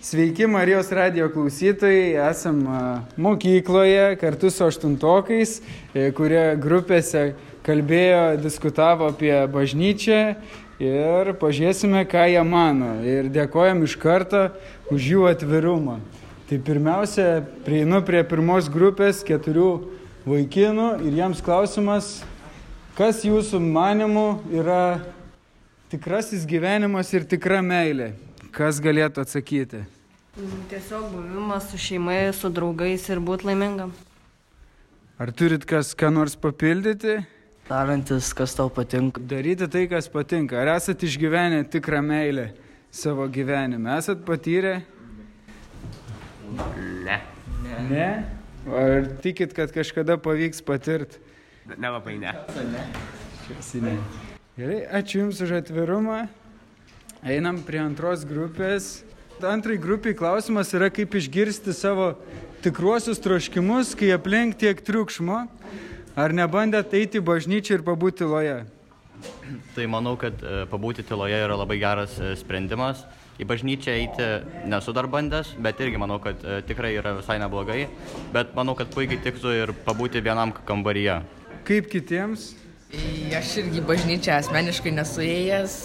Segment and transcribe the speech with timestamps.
[0.00, 2.62] Sveiki Marijos radio klausytojai, esam
[3.16, 5.60] mokykloje kartu su aštuntokais,
[5.94, 7.34] e, kurie grupėse
[7.66, 10.22] kalbėjo, diskutavo apie bažnyčią
[10.82, 12.96] ir pažiūrėsime, ką jie mano.
[13.04, 14.48] Ir dėkojam iš karto
[14.90, 16.00] už jų atvirumą.
[16.48, 19.70] Tai pirmiausia, prieinu prie pirmos grupės keturių
[20.26, 22.20] vaikinų ir jiems klausimas,
[22.98, 25.00] kas jūsų manimų yra
[25.92, 28.14] tikrasis gyvenimas ir tikra meilė.
[28.52, 29.78] Kas galėtų atsakyti?
[30.68, 33.94] Tiesiog buvimas su šeimai, su draugais ir būti laimingam.
[35.16, 37.22] Ar turit kas, ką nors papildyti?
[37.68, 39.22] Darantis, kas tau patinka.
[39.24, 40.58] Daryti tai, kas patinka.
[40.60, 42.50] Ar esat išgyvenę tikrą meilę
[42.92, 43.94] savo gyvenime?
[43.96, 44.82] Esat patyrę?
[47.06, 47.18] Ne.
[47.88, 48.10] Ne?
[48.68, 51.24] Ar tikit, kad kažkada pavyks patirti?
[51.72, 52.36] Nelabai ne.
[52.68, 53.96] Ne.
[54.60, 56.26] Gerai, ačiū Jums už atvirumą.
[57.22, 59.04] Einam prie antros grupės.
[59.46, 62.08] Antrai grupiai klausimas yra, kaip išgirsti savo
[62.64, 65.36] tikruosius troškimus, kai aplink tiek triukšmo.
[66.18, 68.56] Ar nebandėt eiti į bažnyčią ir pabūti tyloje?
[69.76, 73.04] Tai manau, kad e, pabūti tyloje yra labai geras e, sprendimas.
[73.38, 74.28] Į bažnyčią eiti
[74.66, 77.84] nesu dar bandęs, bet irgi manau, kad e, tikrai yra visai neblogai.
[78.34, 81.20] Bet manau, kad puikiai tiktų ir pabūti vienam kambaryje.
[81.70, 82.50] Kaip kitiems?
[83.32, 85.76] Aš irgi bažnyčią asmeniškai nesu ėjęs,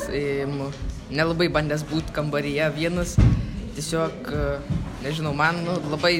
[1.07, 3.13] nelabai bandęs būti kambaryje vienas.
[3.77, 4.27] Tiesiog,
[5.05, 6.17] nežinau, man nu, labai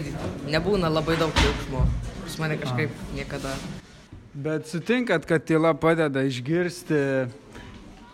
[0.48, 1.82] nebūna labai daug triukšmo.
[2.22, 3.52] Pas mane kažkaip niekada.
[4.38, 7.02] Bet sutinkat, kad tyla padeda išgirsti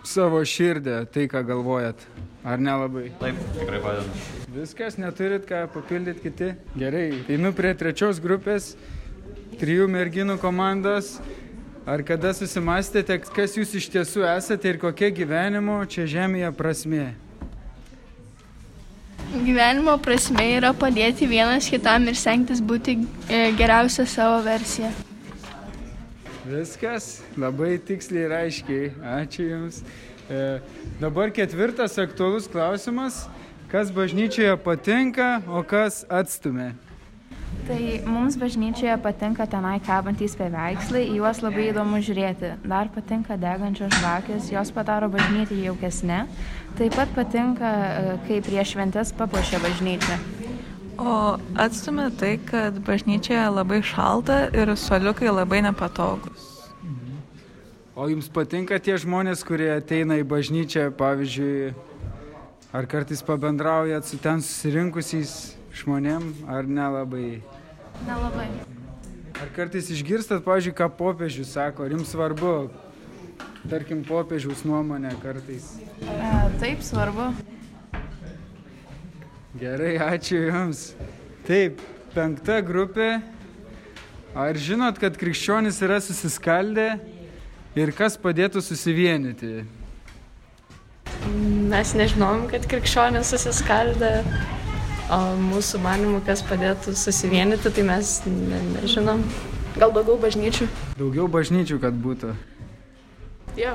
[0.07, 2.01] savo širdį, tai ką galvojat.
[2.43, 3.05] Ar nelabai?
[3.21, 4.17] Taip, tikrai padeda.
[4.55, 6.49] Viskas, neturit ką papildyti kiti?
[6.79, 8.73] Gerai, einu prie trečios grupės,
[9.61, 11.17] trijų merginų komandos.
[11.83, 17.07] Ar kada susimastėte, kas jūs iš tiesų esate ir kokia gyvenimo čia žemėje prasmė?
[19.33, 22.95] Gyvenimo prasme yra padėti vienas kitam ir stengtis būti
[23.27, 24.93] e, geriausia savo versija.
[26.47, 28.87] Viskas, labai tiksliai ir aiškiai.
[29.17, 29.81] Ačiū Jums.
[30.31, 30.39] E,
[31.03, 33.25] dabar ketvirtas aktualus klausimas.
[33.67, 36.71] Kas bažnyčioje patinka, o kas atstumė?
[37.63, 42.49] Tai mums bažnyčioje patinka tenai kabantys paveikslai, juos labai įdomu žiūrėti.
[42.67, 46.17] Dar patinka degančios žvakės, jos padaro bažnytį jaukesnė.
[46.75, 50.19] Taip pat patinka, e, kai prieš šventės papuošia bažnyčią.
[50.99, 51.15] O
[51.55, 56.51] atstumė tai, kad bažnyčioje labai šalta ir suoliukai labai nepatogus.
[57.95, 61.73] O jums patinka tie žmonės, kurie ateina į bažnyčią, pavyzdžiui,
[62.75, 67.41] ar kartais pabendraujat su ten susirinkusiais žmonėm, ar nelabai?
[68.07, 68.47] Nelabai.
[69.41, 72.53] Ar kartais išgirstat, pavyzdžiui, ką popiežius sako, ar jums svarbu,
[73.69, 75.73] tarkim, popiežiaus nuomonė kartais?
[76.05, 76.31] E,
[76.61, 77.31] taip, svarbu.
[79.57, 80.79] Gerai, ačiū Jums.
[81.45, 81.81] Taip,
[82.15, 83.19] penkta grupė.
[84.33, 86.87] Ar žinot, kad krikščionis yra susiskaldę
[87.77, 89.61] ir kas padėtų susivienyti?
[91.69, 94.15] Mes nežinom, kad krikščionis susiskaldė
[95.11, 99.23] O mūsų manimų, kas padėtų susivienyti, tai mes ne, nežinom.
[99.75, 100.69] Gal daugiau bažnyčių?
[100.99, 102.31] Daugiau bažnyčių, kad būtų.
[103.59, 103.73] Jo.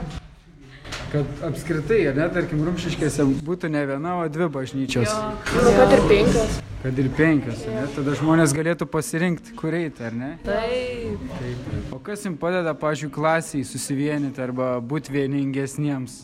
[1.13, 5.09] Kad apskritai, ar net, tarkim, rumšiškėse būtų ne viena, o dvi bažnyčios.
[5.09, 6.57] Jo, kad ir penkios.
[6.83, 7.85] Kad ir penkios, ne?
[7.97, 10.31] Tada žmonės galėtų pasirinkti, kur eiti, ar ne?
[10.47, 11.25] Taip.
[11.41, 11.93] Taip.
[11.97, 16.21] O kas jums padeda, pažiūrėjau, klasiai susivienyti arba būti vieningesniems?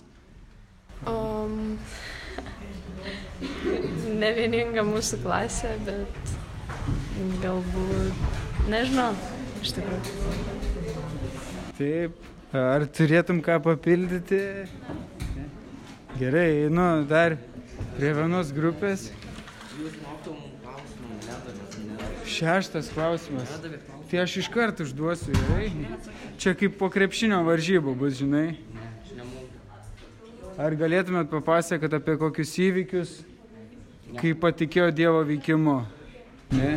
[1.11, 1.75] Um,
[4.21, 6.35] ne vieninga mūsų klasė, bet
[7.43, 8.29] galbūt,
[8.71, 9.11] nežinau,
[9.63, 10.45] iš tikrųjų.
[11.79, 12.19] Taip,
[12.55, 14.41] ar turėtum ką papildyti?
[16.15, 17.35] Gerai, nu dar
[17.97, 19.09] prie vienos grupės.
[22.35, 23.51] Šeštas klausimas.
[24.11, 25.73] Tai aš iš karto užduosiu, gerai?
[26.39, 28.55] Čia kaip po krepšinio varžybų bus, žinai.
[30.55, 33.15] Ar galėtumėt papasakoti apie kokius įvykius,
[34.21, 35.77] kai patikėjo Dievo veikimu?
[36.55, 36.71] Ne?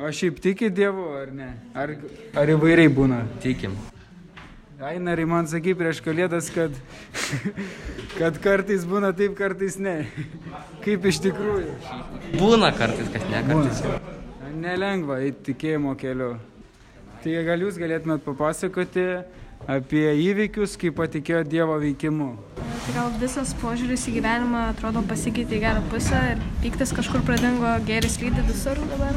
[0.00, 1.48] O šiaip tiki Dievu ar ne?
[1.76, 1.94] Ar,
[2.40, 3.22] ar įvairiai būna?
[3.42, 3.74] Tikim.
[4.80, 6.72] Ainarai man sakai prieš kalėdas, kad,
[8.20, 9.98] kad kartais būna taip, kartais ne.
[10.80, 11.74] Kaip iš tikrųjų?
[12.40, 13.82] Būna kartais, kad ne kartais.
[13.84, 14.16] Būna.
[14.60, 16.32] Nelengva eiti tikėjimo keliu.
[17.20, 19.04] Tai gal jūs galėtumėt papasakoti
[19.68, 22.30] apie įvykius, kaip patikėjo Dievo veikimu.
[22.56, 27.72] Tai gal visas požiūris į gyvenimą atrodo pasikeitė į gerą pusę ir piktas kažkur pradingo,
[27.88, 29.16] gėris lydi visur dabar.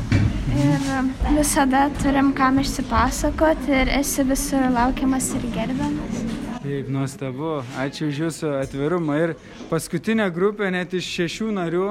[0.54, 6.24] Ir um, visada turim kam išsipasakoti ir esi visur laukiamas ir gerbiamas.
[6.64, 9.20] Taip, nuostabu, ačiū už jūsų atvirumą.
[9.20, 9.38] Ir
[9.72, 11.88] paskutinė grupė net iš šešių narių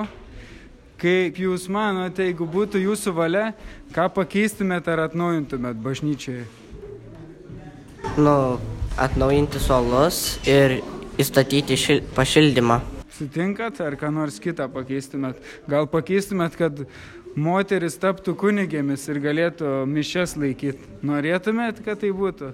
[1.02, 3.48] Kaip jūs manote, jeigu būtų jūsų valia,
[3.90, 6.44] ką pakeistumėt ar atnaujintumėt bažnyčioje?
[8.16, 8.58] nu,
[9.00, 10.80] atnaujinti suolus ir
[11.20, 12.80] įstatyti šil, pašildymą.
[13.12, 15.40] Sutinkat, ar ką nors kitą pakeistumėt?
[15.70, 16.84] Gal pakeistumėt, kad
[17.36, 20.88] moteris taptų kunigėmis ir galėtų mišes laikyti?
[21.06, 22.52] Norėtumėt, kad tai būtų?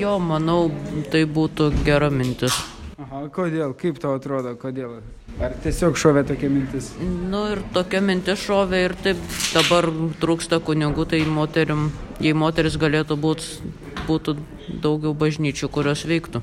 [0.00, 0.70] Jo, manau,
[1.12, 2.56] tai būtų gera mintis.
[3.00, 3.74] Aha, kodėl?
[3.76, 4.98] Kaip tau atrodo, kodėl?
[5.40, 6.94] Ar tiesiog šovė tokia mintis?
[7.28, 9.20] Nu ir tokia mintis šovė ir taip
[9.52, 9.88] dabar
[10.20, 11.90] trūksta kunigų, tai moterim,
[12.24, 13.72] jei moteris galėtų būti,
[14.08, 14.36] būtų
[14.68, 16.42] daugiau bažnyčių, kurios veiktų.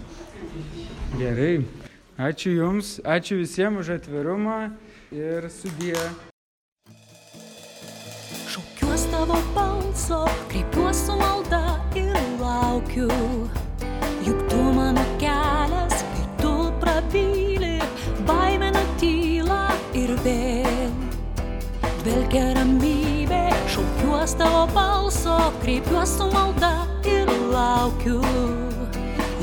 [1.19, 1.63] Gerai.
[2.13, 4.57] Ačiū Jums, ačiū visiems už atvirumą
[5.09, 5.97] ir sudie.
[8.53, 10.21] Šaukiuos tavo balso,
[10.51, 13.09] kreipiuos su malda ir laukiu.
[14.21, 16.53] Juk tu mano kelias, kai tu
[16.83, 17.81] prabyli,
[18.29, 19.65] baimė natyla
[19.97, 20.93] ir vėl.
[22.05, 23.43] Dvelgia ramybė,
[23.73, 26.82] šaukiuos tavo balso, kreipiuos su malda
[27.83, 28.21] laukiu,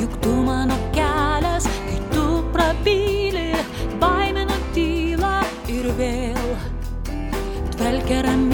[0.01, 3.53] juk tu mano kelias, kai tu prabyli,
[4.01, 5.35] baimina tylą
[5.77, 6.49] ir vėl
[7.77, 8.50] tvelkia ramybė.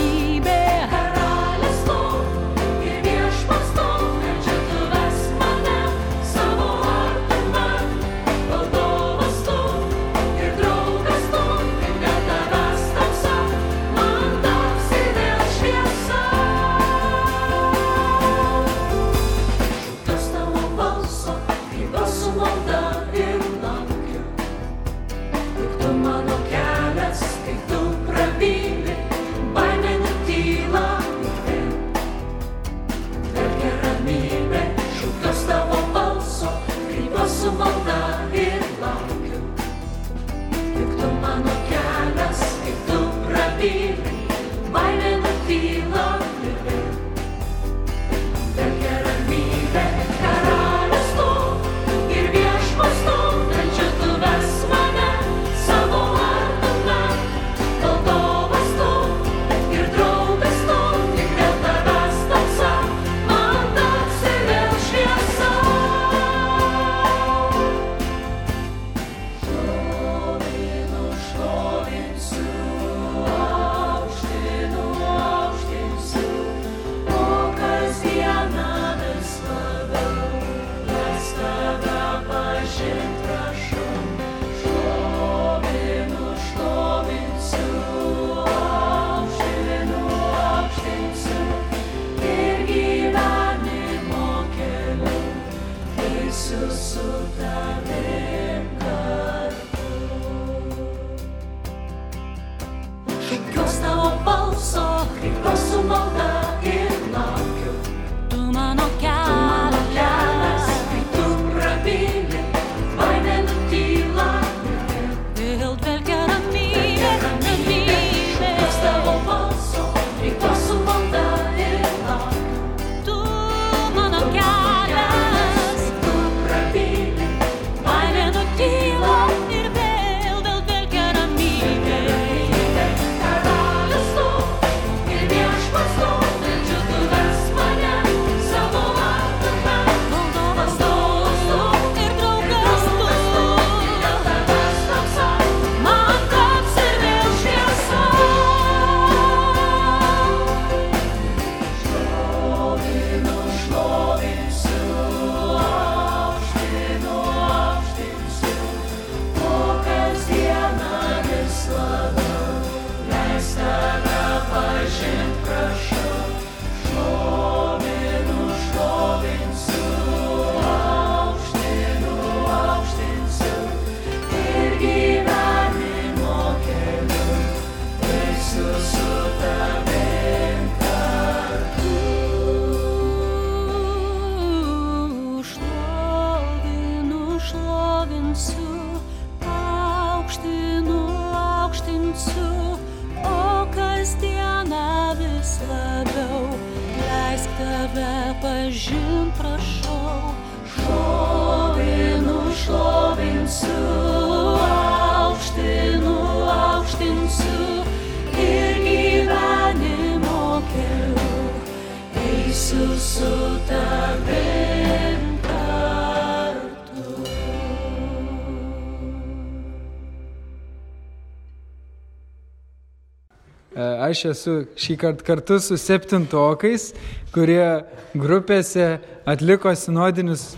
[224.26, 226.90] Aš esu šį kartą kartu su septintokais,
[227.34, 230.56] kurie grupėse atliko sinodinius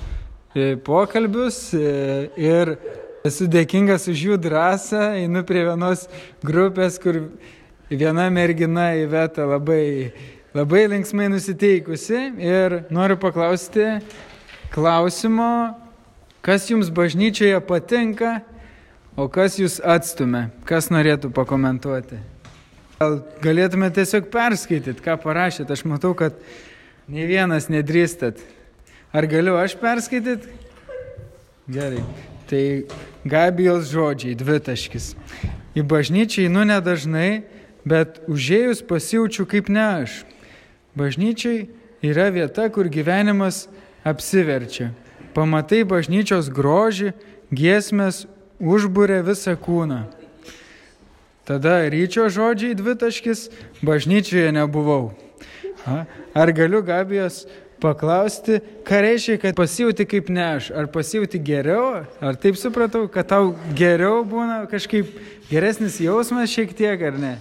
[0.54, 2.76] e, pokalbius e, ir
[3.26, 5.02] esu dėkingas už jų drąsą.
[5.20, 6.06] Einu prie vienos
[6.44, 7.20] grupės, kur
[7.90, 10.12] viena mergina įveta labai,
[10.56, 13.98] labai linksmai nusiteikusi ir noriu paklausti
[14.72, 15.75] klausimo,
[16.44, 18.38] kas jums bažnyčioje patinka,
[19.18, 22.20] o kas jūs atstumia, kas norėtų pakomentuoti.
[22.99, 25.71] Gal galėtume tiesiog perskaityti, ką parašėt.
[25.71, 26.35] Aš matau, kad
[27.07, 28.40] ne vienas nedrįstat.
[29.14, 30.50] Ar galiu aš perskaityti?
[31.71, 32.02] Gerai.
[32.50, 32.64] Tai
[33.28, 35.12] Gabijos žodžiai, dvitaškis.
[35.78, 37.45] Į bažnyčią einu nedažnai,
[37.87, 40.19] bet užėjus pasijaučiu kaip ne aš.
[40.99, 41.69] Bažnyčiai
[42.02, 43.69] yra vieta, kur gyvenimas
[44.02, 44.90] apsiverčia.
[45.38, 47.12] Pamatai bažnyčios grožį,
[47.55, 48.25] giesmės
[48.59, 50.09] užbūrė visą kūną.
[51.49, 53.47] Tada ryčio žodžiai dvitaškis,
[53.81, 55.14] bažnyčioje nebuvau.
[56.37, 57.47] Ar galiu Gabijos
[57.81, 60.69] paklausti, ką reiškia, kad pasijauti kaip ne aš?
[60.76, 62.02] Ar pasijauti geriau?
[62.21, 65.09] Ar taip supratau, kad tau geriau būna kažkaip
[65.49, 67.33] geresnis jausmas šiek tiek, ar ne?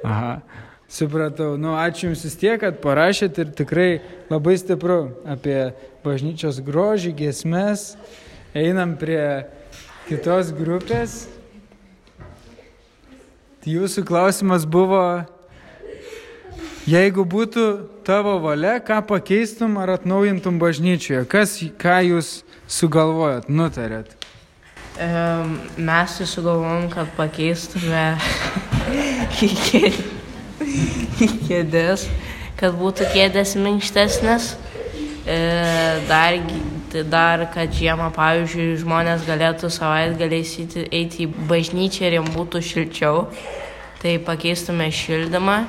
[0.00, 0.38] Aha,
[0.88, 1.58] supratau.
[1.60, 3.90] Nu, ačiū Jums vis tiek, kad parašėt ir tikrai
[4.32, 5.74] labai stipru apie
[6.06, 7.90] bažnyčios grožį, giesmes.
[8.56, 9.44] Einam prie
[10.08, 11.33] kitos grupės.
[13.64, 15.24] Tai Jūsų klausimas buvo,
[16.84, 17.62] jeigu būtų
[18.04, 21.22] tavo valia, ką pakeistum ar atnaujintum bažnyčioje?
[21.32, 24.12] Kas, ką jūs sugalvojot, nutarėt?
[25.00, 28.04] Em, Mes sugalvom, kad pakeistume
[31.48, 32.04] kėdės,
[32.60, 34.58] kad būtų kėdės minkštesnės.
[35.24, 35.40] E,
[36.04, 36.36] Dar,
[36.94, 42.62] tai dar, kad žiemą, pavyzdžiui, žmonės galėtų savaitgaliais eiti- eiti į bažnyčią ir jiems būtų
[42.62, 43.24] šilčiau.
[43.98, 45.64] Tai pakeistume šildymą.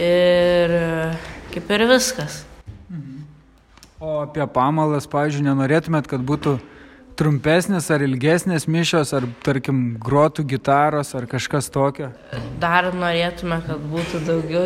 [0.00, 1.16] Ir e,
[1.52, 2.44] kaip ir viskas.
[4.00, 6.54] O apie pamalas, pavyzdžiui, nenorėtumėt, kad būtų
[7.20, 12.08] trumpesnės ar ilgesnės mišios, ar tarkim grotų gitaros ar kažkas tokio?
[12.62, 14.64] Dar norėtume, kad būtų daugiau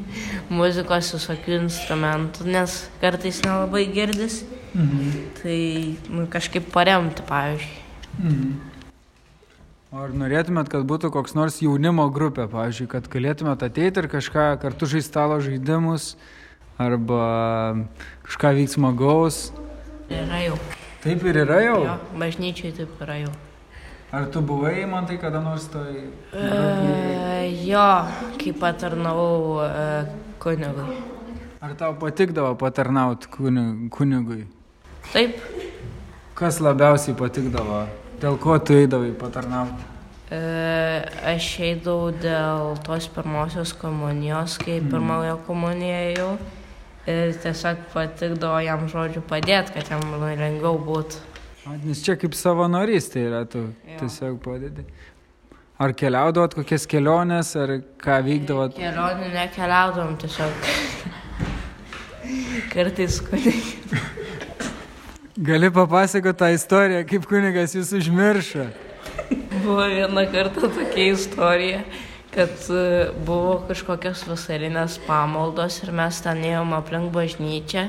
[0.60, 4.44] muzikos visokių instrumentų, nes kartais nelabai girdis.
[4.74, 5.12] Mhm.
[5.42, 5.60] Tai
[6.14, 7.78] nu, kažkaip paremti, pavyzdžiui.
[8.18, 8.50] Mhm.
[9.90, 14.86] Ar norėtumėt, kad būtų koks nors jaunimo grupė, pavyzdžiui, kad galėtumėt ateiti ir kažką kartu
[14.86, 16.12] žaisti stalo žaidimus
[16.78, 17.24] arba
[18.28, 19.40] kažką vyks smagaus?
[20.06, 20.60] Yra jau.
[21.02, 21.80] Taip ir yra jau.
[21.88, 23.32] Jo, bažnyčiai taip yra jau.
[24.14, 25.98] Ar tu buvai, man tai kada nors toj...
[26.34, 27.88] E, jo,
[28.38, 29.84] kai patarnavau e,
[30.42, 31.02] kunigui.
[31.62, 33.30] Ar tau patikdavo patarnauti
[33.90, 34.44] kunigui?
[35.12, 35.38] Taip.
[36.38, 37.82] Kas labiausiai patikdavo?
[38.20, 39.88] Dėl ko tu eidavai patarnauti?
[40.30, 40.38] E,
[41.32, 44.90] aš eidavau dėl tos pirmosios komunijos, kai Mhm.
[44.92, 46.30] pirmojo komuniją jau.
[47.06, 51.16] Ir tiesiog patikdavo jam žodžiu padėti, kad jam lengviau būtų.
[51.84, 54.84] Nes čia kaip savanorystė yra, tu tiesiog padedi.
[55.80, 58.74] Ar keliaudavot kokias keliones, ar ką vykdavot?
[58.76, 60.52] Kelionį nekeliaudavom tiesiog.
[62.72, 63.79] Kartais kunigas.
[65.40, 68.66] Gali papasakoti tą istoriją, kaip kunigas jūs užmiršo.
[69.62, 71.78] Buvo vieną kartą tokia istorija,
[72.34, 72.82] kad e,
[73.24, 77.86] buvo kažkokios vasarinės pamaldos ir mes ten ėjom aplink bažnyčią.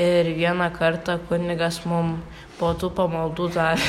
[0.00, 2.14] Ir vieną kartą kunigas mum
[2.56, 3.84] po tų pamaldų dar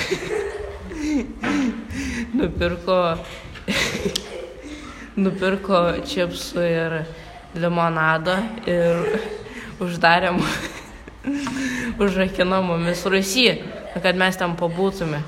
[2.41, 3.00] nupirko,
[5.24, 5.81] nupirko
[6.12, 7.00] čipsų ir
[7.55, 8.36] limonado
[8.67, 9.15] ir
[9.79, 10.81] uždarė mu-
[12.01, 13.50] užrakino mumis Rusį,
[14.01, 15.22] kad mes ten pabūtume,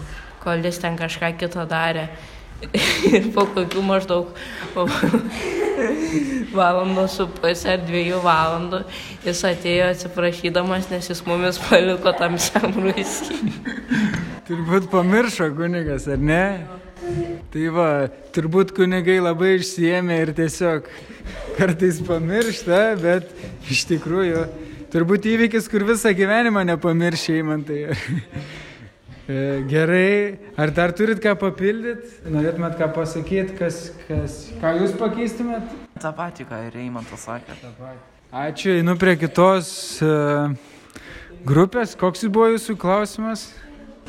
[0.43, 2.09] kol jis ten kažką kito darė.
[3.11, 4.29] Ir po kokių maždaug
[6.55, 8.83] valandos su pusė ar dviejų valandų
[9.25, 13.41] jis atėjo atsiprašydamas, nes jis mumis paliko tamsiam Rusį.
[14.47, 16.45] Turbūt pamiršo kunigas, ar ne?
[17.51, 17.89] Tai va,
[18.33, 20.87] turbūt kunigai labai išsiemė ir tiesiog
[21.57, 23.27] kartais pamiršta, bet
[23.71, 24.45] iš tikrųjų
[24.93, 27.81] turbūt įvykis, kur visą gyvenimą nepamiršė, man tai.
[29.23, 32.09] E, Gerai, ar dar turit ką papildyti?
[32.27, 35.69] Norėtumėt ką pasakyti, kas, kas, ką jūs pakeistumėt?
[36.03, 37.55] Ta pati, ką ir Eimantas sakė.
[38.35, 39.69] Ačiū, einu prie kitos
[40.03, 40.09] e,
[41.47, 41.93] grupės.
[41.95, 43.45] Koks buvo jūsų klausimas?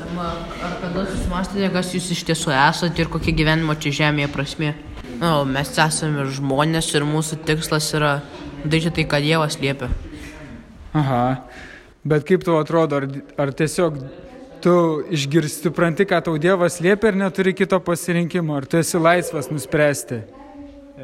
[0.03, 4.73] Ar kada susimastėte, kas jūs iš tiesų esate ir kokia gyvenimo čia žemėje prasme?
[5.21, 8.17] Na, o mes esame žmonės ir mūsų tikslas yra
[8.65, 9.87] daryti tai, ką Dievas liepia.
[10.95, 11.43] Aha,
[12.07, 13.97] bet kaip tau atrodo, ar, ar tiesiog
[14.63, 14.75] tu
[15.11, 20.21] išgirsti, supranti, ką tau Dievas liepia ir neturi kito pasirinkimo, ar tu esi laisvas nuspręsti.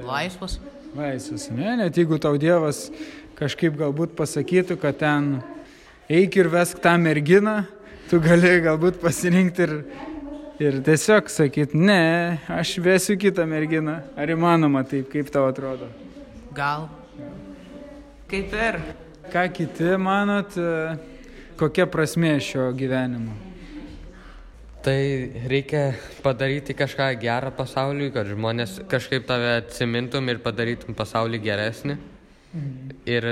[0.06, 0.56] Laisvas.
[0.96, 2.86] Laisvas, ne, net jeigu tau Dievas
[3.36, 5.30] kažkaip galbūt pasakytų, kad ten
[6.08, 7.60] eik ir vesk tą merginą,
[8.08, 9.78] tu gali galbūt pasirinkti ir,
[10.64, 14.00] ir tiesiog sakyti, ne, aš vesiu kitą merginą.
[14.16, 15.92] Ar įmanoma taip, kaip tau atrodo?
[16.56, 16.88] Gal.
[18.32, 18.84] Kaip ir.
[19.32, 20.98] Ką kiti manot, e,
[21.56, 23.32] kokia prasmė šio gyvenimo?
[24.84, 24.98] Tai
[25.48, 31.96] reikia padaryti kažką gerą pasauliui, kad žmonės kažkaip tave atsimintum ir padarytum pasaulį geresnį.
[33.08, 33.28] Ir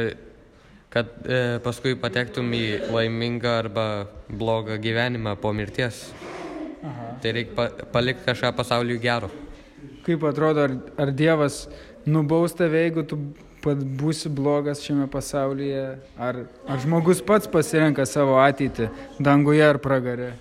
[0.94, 2.64] kad e, paskui patektum į
[2.94, 3.86] laimingą arba
[4.30, 6.06] blogą gyvenimą po mirties.
[6.80, 7.12] Aha.
[7.20, 9.28] Tai reikia pa palikti kažką pasauliui gero.
[10.08, 11.66] Kaip atrodo, ar, ar Dievas
[12.08, 13.20] nubaus tave, jeigu tu
[13.64, 15.86] pat būsi blogas šiame pasaulyje,
[16.18, 18.90] ar, ar žmogus pats pasirenka savo ateitį
[19.20, 20.34] danguje ar pragare?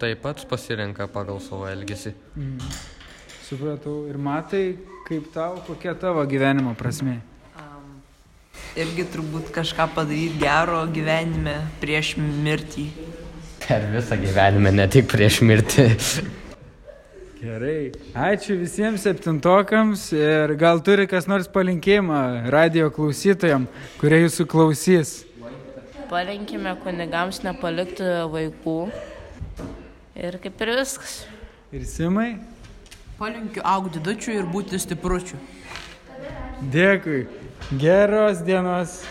[0.00, 2.14] Tai pats pasirenka pagal savo elgesį.
[2.36, 2.74] Mm.
[3.44, 4.04] Supratau.
[4.08, 4.64] Ir matai,
[5.08, 7.20] kaip tau, kokia tavo gyvenimo prasme?
[8.74, 12.88] Irgi turbūt kažką padaryti gero gyvenime prieš mirtį.
[13.64, 15.86] Per visą gyvenimą, ne tik prieš mirtį.
[17.44, 17.92] Gerai.
[18.16, 22.20] Ačiū visiems septintokams ir gal turi kas nors palinkėjimą
[22.54, 23.68] radio klausytojams,
[24.00, 25.10] kurie jūsų klausys.
[26.08, 28.78] Palinkime kunigams nepalikti vaikų.
[30.24, 31.18] Ir kaip ir viskas.
[31.74, 32.30] Ir Simai?
[33.20, 35.36] Palinkiu augti dučių ir būti stipručiu.
[36.72, 37.26] Dėkui.
[37.76, 39.02] Geros dienos.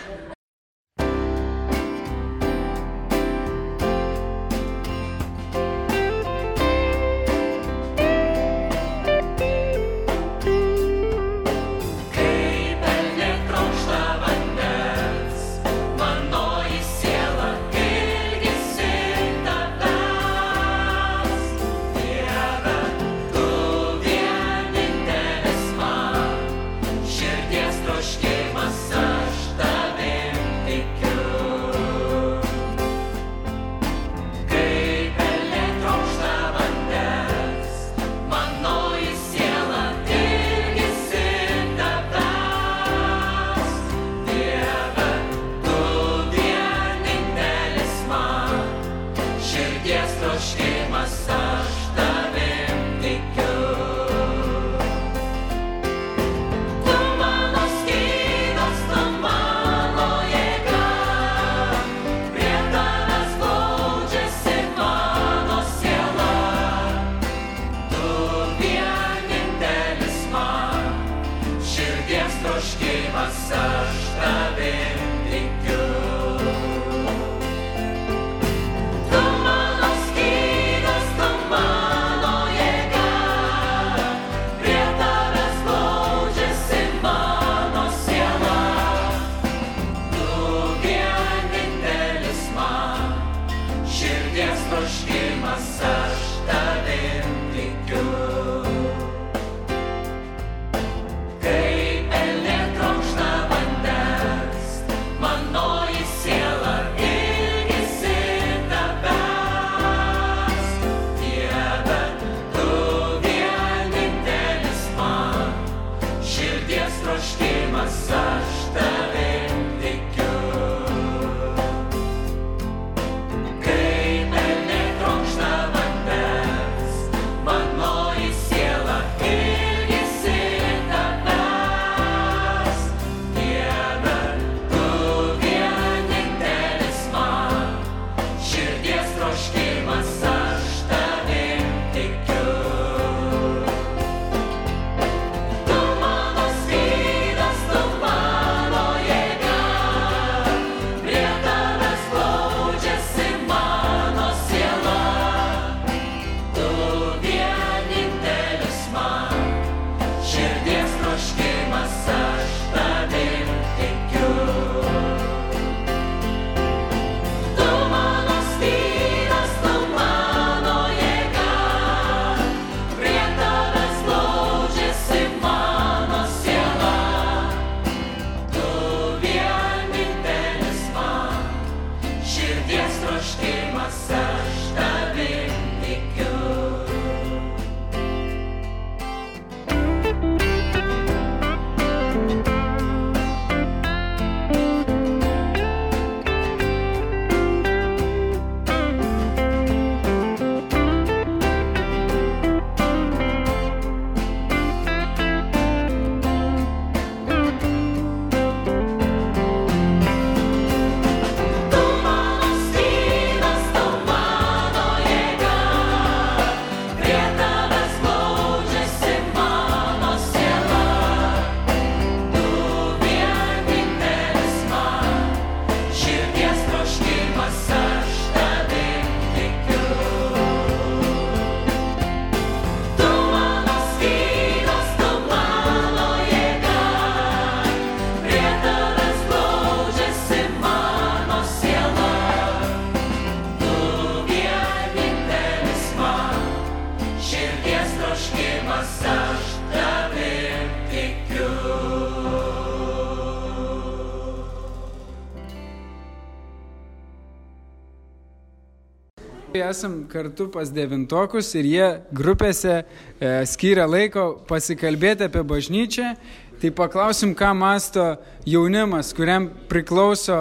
[259.83, 266.13] Esam kartu pas devintokus ir jie grupėse e, skiria laiko pasikalbėti apie bažnyčią.
[266.61, 268.05] Tai paklausim, ką masto
[268.47, 270.37] jaunimas, kuriam priklauso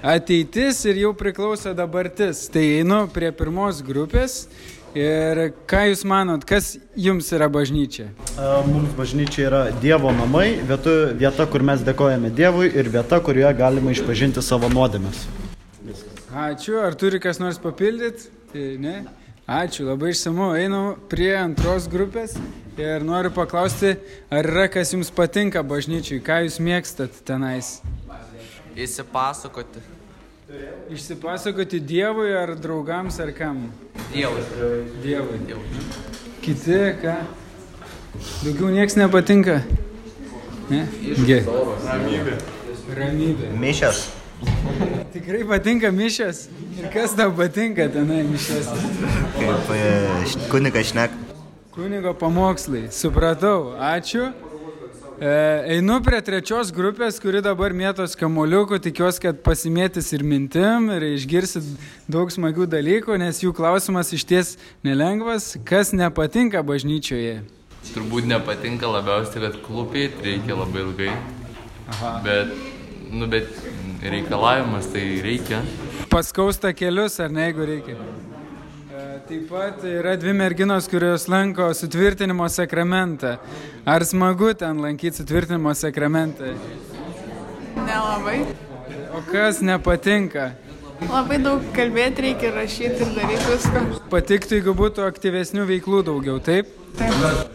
[0.00, 2.46] ateitis ir jau priklauso dabartis.
[2.48, 4.38] Tai einu prie pirmos grupės.
[4.96, 8.08] Ir ką Jūs manot, kas Jums yra bažnyčia?
[8.38, 13.52] E, Mums bažnyčia yra Dievo namai, vietu, vieta, kur mes dėkojame Dievui ir vieta, kurioje
[13.60, 15.28] galima išpažinti savo nuodėmes.
[16.32, 16.80] Ačiū.
[16.80, 18.37] Ar turi kas nors papildyti?
[18.52, 19.04] Tai Ne?
[19.48, 20.50] Ačiū, labai išsamu.
[20.60, 22.34] Einu prie antros grupės
[22.76, 23.94] ir noriu paklausti,
[24.28, 27.78] ar yra kas jums patinka bažnyčiai, ką jūs mėgstat tenais.
[28.76, 29.80] Įsipasakoti.
[30.92, 33.66] Išsipasakoti Dievui ar draugams ar kam?
[34.12, 34.44] Dievui.
[35.00, 35.40] Dievui.
[36.44, 37.16] Kiti, ką?
[38.44, 39.62] Daugiau nieks nepatinka?
[40.68, 40.84] Ne?
[41.24, 41.40] Ge.
[41.88, 42.38] Ramybė.
[43.00, 43.52] Ramybė.
[43.64, 44.17] Mišęs.
[45.08, 46.42] Tikrai patinka mišės?
[46.76, 48.68] Ir kas tau patinka tenai mišės?
[49.38, 49.86] Kaip e,
[50.52, 51.14] kunigas šnek.
[51.72, 52.88] Kunigo pamokslai.
[52.92, 53.72] Supratau.
[53.80, 54.26] Ačiū.
[55.18, 55.30] E,
[55.78, 58.82] einu prie trečios grupės, kuri dabar mėtos kamoliukų.
[58.84, 61.64] Tikiuosi, kad pasimėtis ir mintim ir išgirsit
[62.10, 64.54] daug smagių dalykų, nes jų klausimas iš ties
[64.86, 65.54] nelengvas.
[65.66, 67.40] Kas nepatinka bažnyčioje?
[67.94, 71.12] Turbūt nepatinka labiausiai, kad klūpiai reikia labai ilgai.
[71.96, 72.18] Aha.
[72.26, 72.52] Bet,
[73.08, 73.48] nu, bet
[74.02, 75.62] reikalavimas tai reikia.
[76.10, 77.96] Paskausta kelius, ar ne, jeigu reikia.
[77.98, 83.36] E, Taip pat yra dvi merginos, kurios lanko sutvirtinimo sakramentą.
[83.86, 86.54] Ar smagu ten lankyti sutvirtinimo sakramentą?
[87.76, 88.40] Nelabai.
[89.14, 90.52] O kas nepatinka?
[91.08, 93.82] Labai daug kalbėti reikia rašyti ir daryti viską.
[94.10, 96.70] Patiktų, jeigu būtų aktyvesnių veiklų daugiau, taip?
[96.98, 97.54] Taip.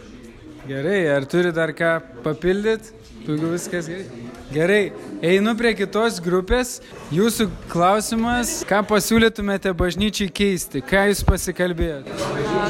[0.64, 3.03] Gerai, ar turi dar ką papildyti?
[3.24, 4.04] Daugiau viskas gerai.
[4.52, 4.82] Gerai,
[5.24, 6.76] einu prie kitos grupės.
[7.14, 10.84] Jūsų klausimas, ką pasiūlytumėte bažnyčiai keisti?
[10.84, 12.18] Ką jūs pasikalbėjote?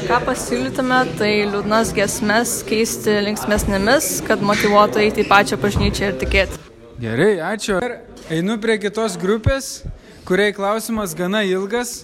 [0.07, 6.63] Ką pasiūlytume, tai liūdnas gesmes keisti linksmesnėmis, kad motivuotų eiti į pačią bažnyčią ir tikėti.
[7.03, 7.81] Gerai, ačiū.
[7.83, 9.83] Ir Einu prie kitos grupės,
[10.25, 11.99] kuriai klausimas gana ilgas.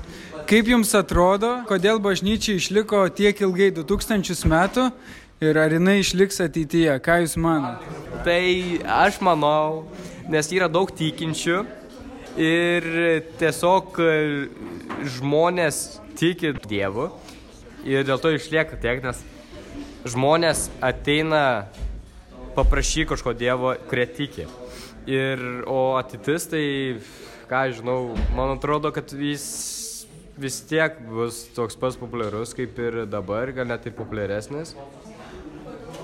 [0.46, 4.84] Kaip jums atrodo, kodėl bažnyčia išliko tiek ilgai 2000 metų
[5.42, 7.00] ir ar jinai išliks ateityje?
[7.02, 7.88] Ką jūs manote?
[8.22, 8.42] Tai
[9.02, 9.88] aš manau,
[10.30, 11.64] nes yra daug tikinčių
[12.38, 12.86] ir
[13.40, 14.12] tiesiog e,
[15.18, 15.80] žmonės
[16.20, 17.08] tiki Dievu
[17.90, 19.24] ir dėl to išlieka tiek, nes
[20.14, 21.66] žmonės ateina
[22.54, 24.46] paprašyti kažko Dievo, kurie tiki.
[25.10, 26.66] Ir, o ateitis tai,
[27.50, 29.50] ką žinau, man atrodo, kad jis
[30.38, 34.78] vis tiek bus toks pats populiarus kaip ir dabar, gal net ir populiaresnis.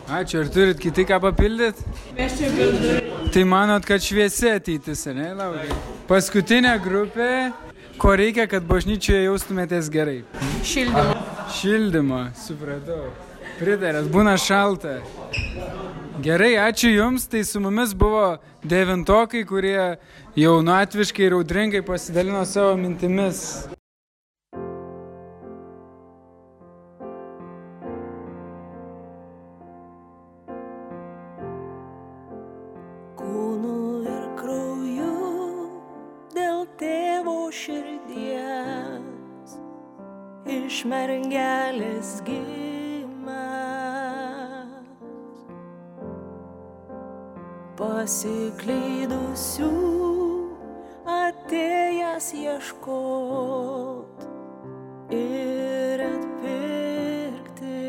[0.07, 1.83] Ačiū, ar turit kiti ką papildyti?
[2.15, 3.01] Mes čia girdime.
[3.33, 5.75] Tai manot, kad šviesi ateitis, ne, laukia?
[6.07, 7.51] Paskutinė grupė,
[7.99, 10.21] ko reikia, kad bažnyčioje jaustumėtės gerai?
[10.63, 11.17] Šildymo.
[11.59, 13.11] Šildymo, supratau.
[13.59, 15.01] Pritarėt, būna šalta.
[16.23, 17.27] Gerai, ačiū Jums.
[17.27, 19.97] Tai su mumis buvo devintokai, kurie
[20.39, 23.67] jaunatviškai ir audringai pasidalino savo mintimis.
[40.88, 42.67] Mergelės gimęs
[47.78, 49.71] pasiklydusių
[51.17, 54.26] atėjęs ieškot
[55.17, 57.84] ir atpirkti.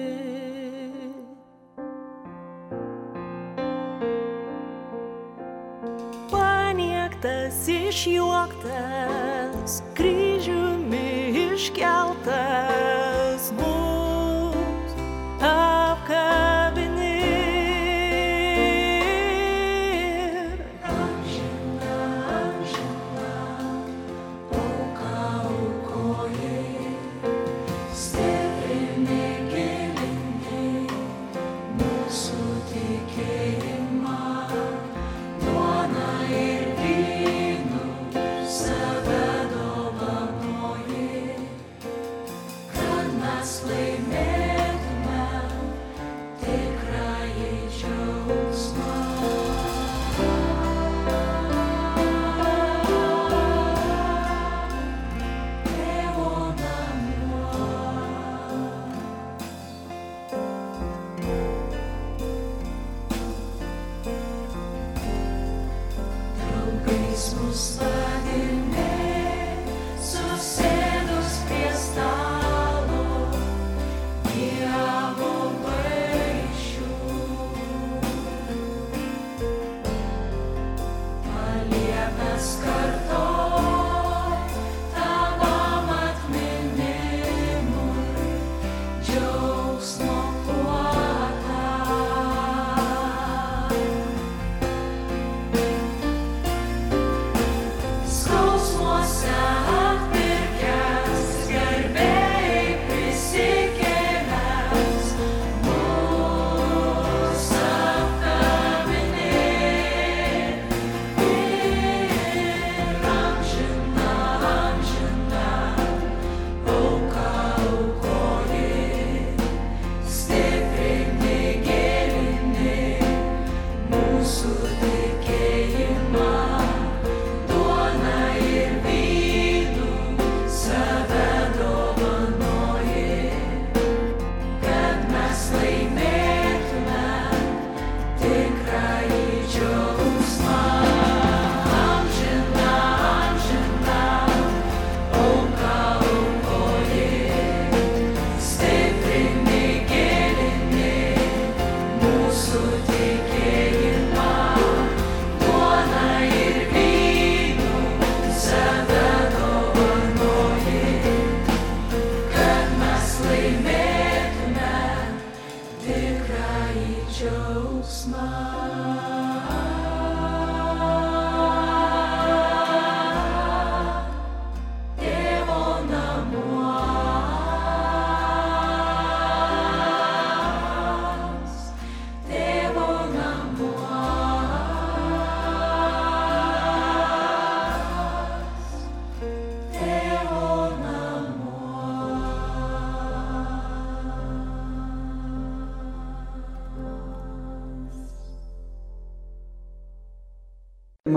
[6.34, 10.17] Paniektas išjuoktas, kryžiumi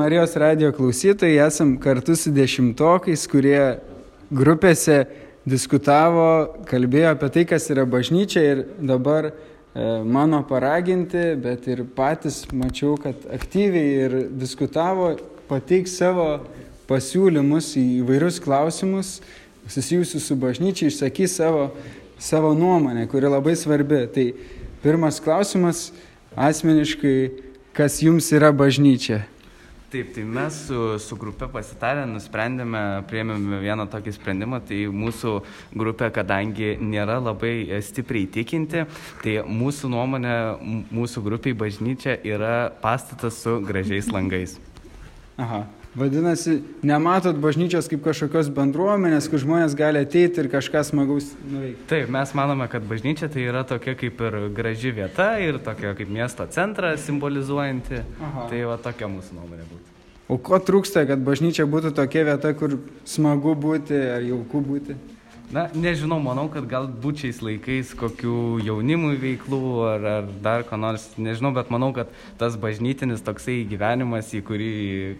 [0.01, 3.59] Marijos radio klausytojai esam kartu su dešimtokais, kurie
[4.33, 4.95] grupėse
[5.45, 6.23] diskutavo,
[6.65, 9.33] kalbėjo apie tai, kas yra bažnyčia ir dabar e,
[10.01, 15.11] mano paraginti, bet ir patys mačiau, kad aktyviai ir diskutavo,
[15.51, 16.25] pateiks savo
[16.89, 19.19] pasiūlymus į įvairius klausimus
[19.69, 21.67] susijusius su bažnyčia, išsakys savo,
[22.17, 24.07] savo nuomonę, kuri labai svarbi.
[24.15, 24.25] Tai
[24.81, 25.91] pirmas klausimas
[26.33, 27.19] asmeniškai,
[27.77, 29.27] kas jums yra bažnyčia?
[29.91, 35.33] Taip, tai mes su, su grupe pasitarę nusprendėme, priėmėme vieną tokį sprendimą, tai mūsų
[35.75, 38.85] grupė, kadangi nėra labai e, stipriai tikinti,
[39.19, 40.37] tai mūsų nuomonė,
[40.95, 44.55] mūsų grupiai bažnyčia yra pastatas su gražiais langais.
[45.35, 45.65] Aha.
[45.91, 51.83] Vadinasi, nematot bažnyčios kaip kažkokios bendruomenės, kur žmonės gali ateiti ir kažką smagaus nuveikti.
[51.89, 56.07] Taip, mes manome, kad bažnyčia tai yra tokia kaip ir graži vieta ir tokia kaip
[56.07, 58.05] miesto centrą simbolizuojanti.
[58.23, 58.47] Aha.
[58.47, 59.97] Tai va tokia mūsų nuomonė būtų.
[60.31, 64.95] O ko trūksta, kad bažnyčia būtų tokia vieta, kur smagu būti ar jauku būti?
[65.51, 71.09] Na, nežinau, manau, kad galbūt šiais laikais kokių jaunimui veiklų ar, ar dar ko nors,
[71.19, 72.07] nežinau, bet manau, kad
[72.39, 74.69] tas bažnytinis toksai gyvenimas, į kurį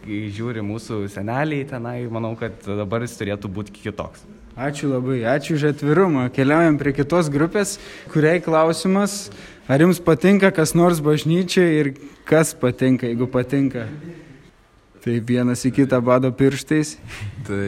[0.08, 4.24] į žiūri mūsų seneliai tenai, manau, kad dabar jis turėtų būti kitoks.
[4.56, 6.30] Ačiū labai, ačiū už atvirumą.
[6.32, 7.76] Keliaujam prie kitos grupės,
[8.16, 9.26] kuriai klausimas,
[9.68, 11.92] ar jums patinka kas nors bažnyčiai ir
[12.24, 13.90] kas patinka, jeigu patinka.
[15.04, 16.96] Tai vienas į kitą bado pirštais.
[17.48, 17.68] Tai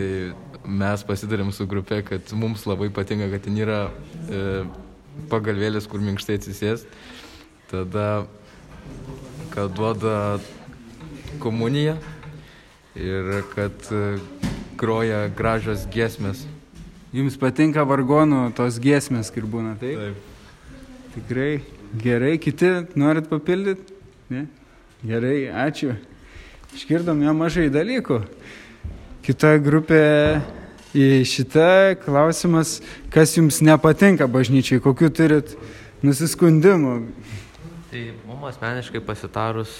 [0.66, 3.80] mes pasidarėm su grupė, kad mums labai patinka, kad ten yra
[4.30, 4.64] e,
[5.32, 6.86] pagalvėlis, kur minkštai atsisės.
[7.72, 8.26] Tada,
[9.54, 10.40] kad duoda
[11.44, 11.98] komuniją
[12.96, 14.18] ir kad e,
[14.80, 16.46] groja gražios giesmės.
[17.14, 20.00] Jums patinka vargonų tos giesmės, kur būna, taip?
[20.02, 20.30] Taip.
[21.14, 21.52] Tikrai
[22.02, 23.94] gerai, kiti norit papildyti?
[24.34, 24.48] Ne?
[25.06, 25.94] Gerai, ačiū.
[26.74, 28.24] Išgirdom jau mažai dalykų.
[29.24, 30.04] Kita grupė
[30.92, 32.82] į šitą klausimas,
[33.14, 35.54] kas jums nepatinka bažnyčiai, kokiu turit
[36.04, 36.98] nusiskundimų.
[37.94, 39.72] Tai mums asmeniškai pasitarus,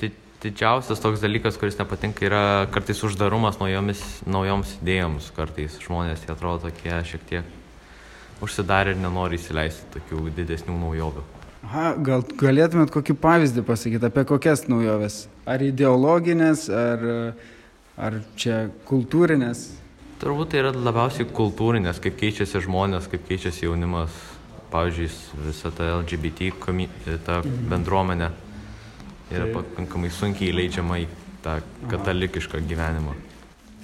[0.00, 0.12] di
[0.42, 2.42] didžiausias toks dalykas, kuris nepatinka, yra
[2.74, 5.30] kartais uždarumas naujomis, naujoms idėjoms.
[5.36, 11.24] Kartais žmonės jie atrodo tokie šiek tiek užsidarę ir nenori įsileisti tokių didesnių naujovių.
[11.66, 15.24] Aha, gal galėtumėt kokį pavyzdį pasakyti, apie kokias naujoves?
[15.48, 17.06] Ar ideologinės, ar,
[17.96, 19.66] ar čia kultūrinės?
[20.20, 24.14] Turbūt tai yra labiausiai kultūrinės, kaip keičiasi žmonės, kaip keičiasi jaunimas.
[24.66, 25.08] Pavyzdžiui,
[25.44, 26.88] visa ta LGBT komi,
[27.24, 27.38] ta
[27.70, 28.32] bendruomenė
[29.30, 31.06] yra pakankamai sunkiai įleidžiama į
[31.44, 33.14] tą katalikišką gyvenimą.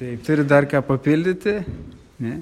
[0.00, 1.60] Taip, turi dar ką papildyti?
[2.22, 2.40] Ne?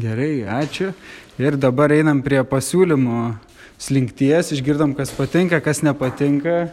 [0.00, 0.92] Gerai, ačiū.
[1.40, 3.32] Ir dabar einam prie pasiūlymo
[3.80, 6.68] slinkties, išgirdom, kas patinka, kas nepatinka.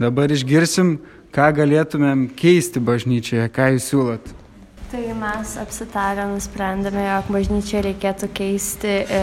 [0.00, 0.98] Dabar išgirsim,
[1.32, 4.32] ką galėtumėm keisti bažnyčioje, ką jūs siūlot.
[4.92, 9.20] Tai mes apsitarę nusprendėme, jog bažnyčią reikėtų keisti, e,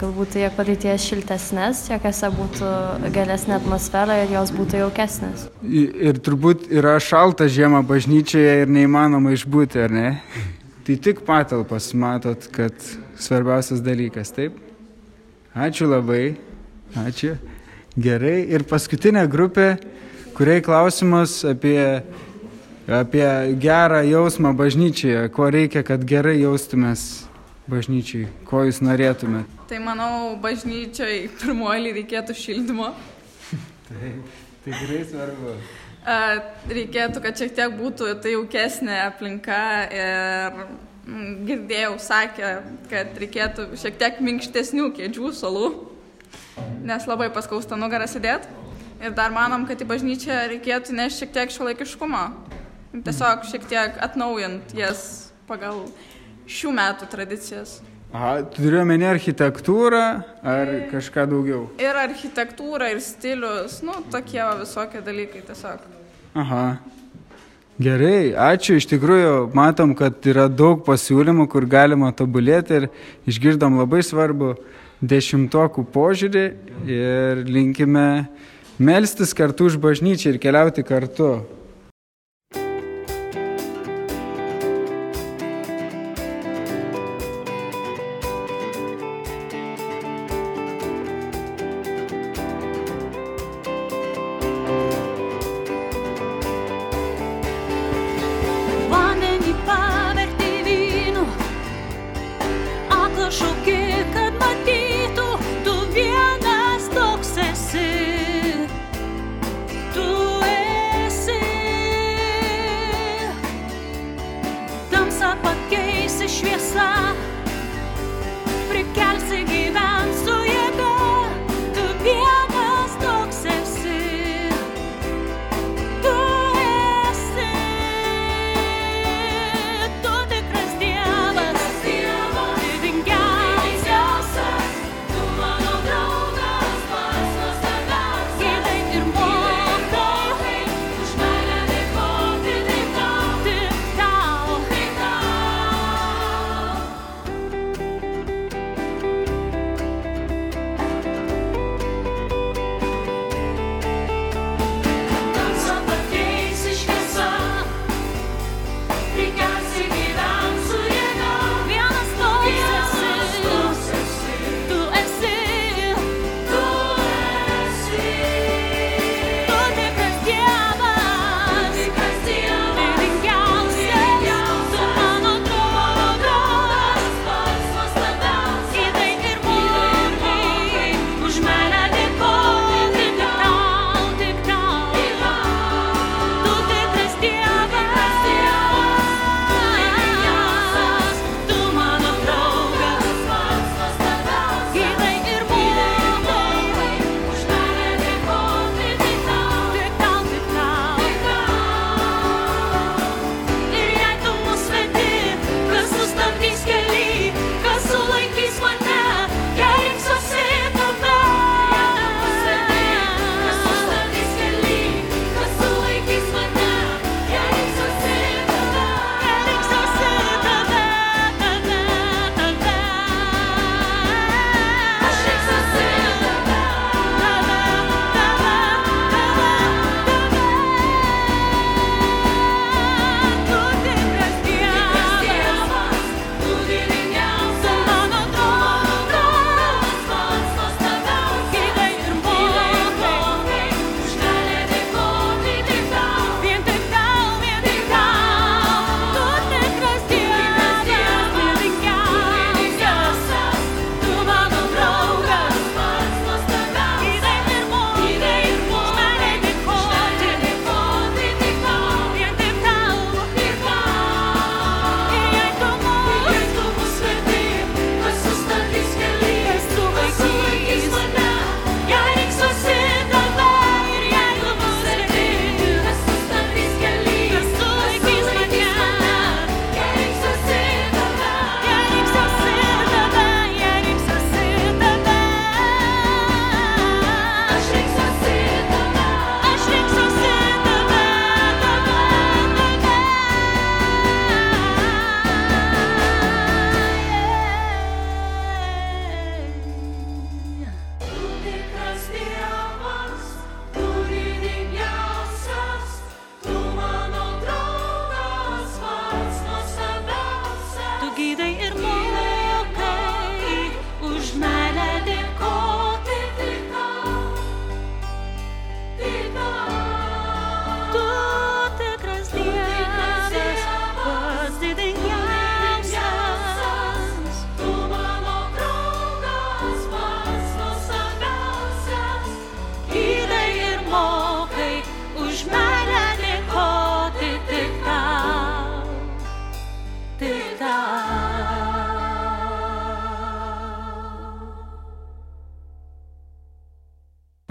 [0.00, 2.70] galbūt jie padėties šiltesnės, jokiose būtų
[3.12, 5.44] geresnė atmosfera ir jos būtų jaukesnės.
[5.60, 10.08] I- Ir turbūt yra šalta žiema bažnyčioje ir neįmanoma išbūti, ar ne?
[10.88, 12.72] Tai tik patalpas matot, kad
[13.20, 14.56] svarbiausias dalykas, taip?
[15.54, 16.38] Ačiū labai,
[16.96, 17.36] ačiū.
[18.00, 18.46] Gerai.
[18.48, 19.74] Ir paskutinė grupė,
[20.40, 22.00] kuriai klausimas apie,
[22.88, 23.28] apie
[23.60, 27.26] gerą jausmą bažnyčioje, ko reikia, kad gerai jaustumės
[27.68, 29.50] bažnyčiai, ko jūs norėtumėt.
[29.68, 32.88] Tai manau, bažnyčiai pirmoji reikėtų šildymo.
[33.90, 34.12] Tai
[34.64, 35.52] tikrai svarbu.
[36.72, 39.58] Reikėtų, kad šiek tiek būtų tai jaukesnė aplinka
[39.92, 40.56] ir
[41.04, 42.54] mm, girdėjau, sakė,
[42.88, 45.68] kad reikėtų šiek tiek minkštesnių kėdžių salų,
[46.88, 48.59] nes labai paskausta nugarą sėdėti.
[49.00, 52.24] Ir dar manom, kad į bažnyčią reikėtų nešti šiek tiek šiuolaikiškumo.
[53.06, 55.86] Tiesiog šiek tiek atnaujint jas pagal
[56.50, 57.78] šių metų tradicijas.
[58.12, 60.02] Aha, turiu omeny architektūrą
[60.52, 61.62] ar kažką daugiau?
[61.80, 65.86] Ir architektūra, ir stilius, nu, tokie va visokie dalykai tiesiog.
[66.42, 66.64] Aha.
[67.80, 68.76] Gerai, ačiū.
[68.76, 72.88] Iš tikrųjų, matom, kad yra daug pasiūlymų, kur galima tobulėti ir
[73.30, 74.58] išgirdom labai svarbu
[75.00, 76.44] dešimtokų požiūrį
[76.84, 78.26] ir linkime
[78.80, 81.44] melstis kartu už bažnyčią ir keliauti kartu.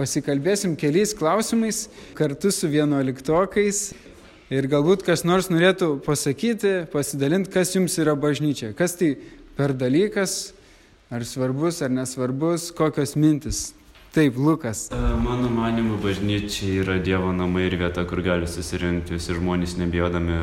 [0.09, 1.83] pasikalbėsim keliais klausimais
[2.17, 3.91] kartu su vienuoliktokais
[4.49, 9.11] ir galbūt kas nors norėtų pasakyti, pasidalinti, kas jums yra bažnyčia, kas tai
[9.53, 10.55] per dalykas,
[11.13, 13.67] ar svarbus, ar nesvarbus, kokios mintis.
[14.15, 14.87] Taip, Lukas.
[14.89, 20.39] E, mano manimu, bažnyčia yra Dievo namai ir vieta, kur gali susirinkti visi žmonės, nebijodami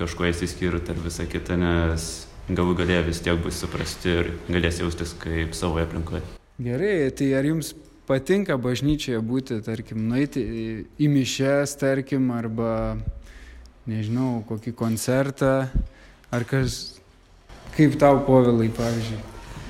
[0.00, 2.08] kažkuo įsiskirti ar visą kitą, nes
[2.50, 6.26] galų galėje vis tiek bus suprasti ir galės jaustis kaip savo aplinkoje.
[6.58, 7.70] Gerai, tai ar jums
[8.08, 10.42] patinka bažnyčioje būti, tarkim, nueiti
[11.00, 12.96] į, mišes, tarkim, arba,
[13.88, 15.54] nežinau, kokį koncertą,
[16.34, 16.98] ar kas,
[17.76, 19.22] kaip tau povilai, pavyzdžiui.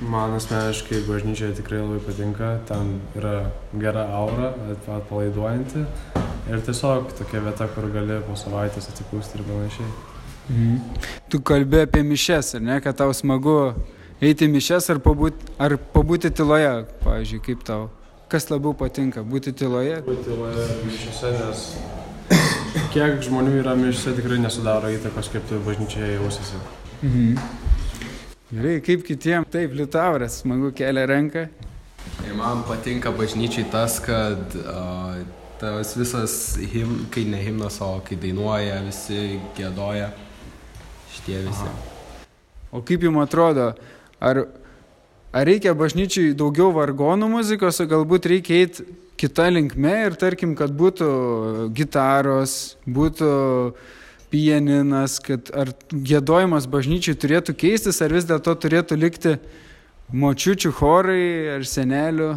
[0.05, 3.37] Man asmeniškai bažnyčioje tikrai labai patinka, ten yra
[3.79, 5.85] gera aura, at- atpalaiduojanti
[6.51, 9.93] ir tiesiog tokia vieta, kur gali po savaitės atsipūsti ir panašiai.
[10.51, 10.79] Mhm.
[11.31, 13.75] Tu kalbė apie mišes, ar ne, kad tau smagu
[14.21, 17.87] eiti mišes ar pabūti, ar pabūti tyloje, pavyzdžiui, kaip tau.
[18.29, 19.99] Kas labiau patinka, būti tyloje?
[20.07, 21.65] Būti tyloje mišiuose, nes
[22.95, 26.63] kiek žmonių yra mišiuose tikrai nesudaro įtakos, kaip tu bažnyčioje jausiasi.
[27.03, 27.37] Mhm.
[28.55, 29.45] Gerai, kaip kitiem.
[29.51, 31.49] Taip, Liutauras, smagu kelia ranką.
[32.25, 35.17] Ir man patinka bažnyčiai tas, kad uh,
[35.61, 40.11] tas visas, him, kai ne himnas, o kai dainuoja, visi gėdoja,
[41.15, 41.73] šitie visi.
[42.75, 43.73] O kaip jums atrodo,
[44.21, 44.45] ar,
[45.35, 48.87] ar reikia bažnyčiai daugiau vargonų muzikos, o galbūt reikia eiti
[49.19, 51.09] kitą linkmę ir tarkim, kad būtų
[51.75, 53.31] gitaros, būtų
[54.35, 59.37] pianinas, kad ar gėdojimas bažnyčiai turėtų keistis, ar vis dėlto turėtų likti
[60.15, 61.27] močiučių chorai
[61.59, 62.35] ar senelių.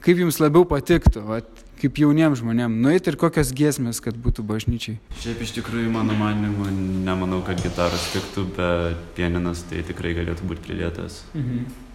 [0.00, 1.48] Kaip jums labiau patiktų, vat,
[1.80, 4.96] kaip jauniems žmonėms, nueiti ir kokios giesmės, kad būtų bažnyčiai.
[5.20, 6.70] Šiaip iš tikrųjų, mano manimu,
[7.04, 11.20] nemanau, kad gitaros tiktų, bet pianinas tai tikrai galėtų būti pridėtas.
[11.36, 11.89] Mhm.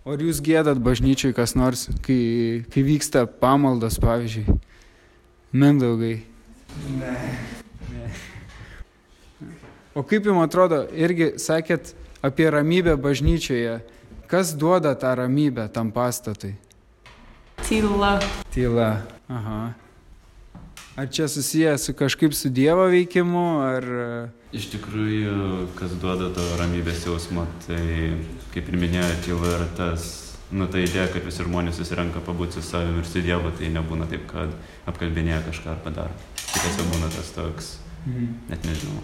[0.00, 4.56] O ar jūs gėdat bažnyčiai kas nors, kai, kai vyksta pamaldos, pavyzdžiui?
[5.52, 6.22] Mendaugai.
[6.96, 7.16] Ne.
[9.92, 11.92] O kaip jums atrodo, irgi sakėt
[12.24, 13.80] apie ramybę bažnyčioje,
[14.30, 16.54] kas duoda tą ramybę tam pastatui?
[17.66, 18.16] Tyla.
[18.54, 18.90] Tyla.
[19.28, 19.60] Aha.
[21.00, 23.84] Ar čia susiję su kažkaip su Dievo veikimu, ar...
[24.52, 27.78] Iš tikrųjų, kas duoda to ramybės jausmą, tai
[28.52, 30.04] kaip ir minėjo, tyla yra tas,
[30.52, 34.10] nu ta idėja, kad visi žmonės susirenka pabūti su savimi ir su Dievu, tai nebūna
[34.12, 34.52] taip, kad
[34.92, 36.12] apkalbinėja kažką ar padaro.
[36.36, 37.70] Tai tiesiog būna tas toks,
[38.04, 38.28] Mhm.
[38.52, 39.00] net nežinau,